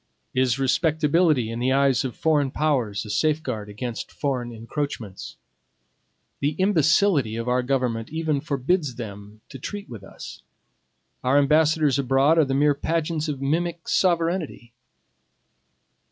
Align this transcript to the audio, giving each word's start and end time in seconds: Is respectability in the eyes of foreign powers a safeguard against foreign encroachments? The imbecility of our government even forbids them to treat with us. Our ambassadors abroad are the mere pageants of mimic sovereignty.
Is 0.33 0.57
respectability 0.57 1.51
in 1.51 1.59
the 1.59 1.71
eyes 1.71 2.03
of 2.03 2.15
foreign 2.15 2.49
powers 2.49 3.05
a 3.05 3.09
safeguard 3.11 3.69
against 3.69 4.11
foreign 4.11 4.51
encroachments? 4.51 5.35
The 6.39 6.53
imbecility 6.57 7.35
of 7.35 7.47
our 7.47 7.61
government 7.61 8.09
even 8.09 8.41
forbids 8.41 8.95
them 8.95 9.41
to 9.49 9.59
treat 9.59 9.87
with 9.87 10.03
us. 10.03 10.41
Our 11.23 11.37
ambassadors 11.37 11.99
abroad 11.99 12.39
are 12.39 12.45
the 12.45 12.55
mere 12.55 12.73
pageants 12.73 13.27
of 13.27 13.43
mimic 13.43 13.87
sovereignty. 13.87 14.73